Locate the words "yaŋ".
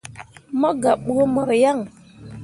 1.63-1.79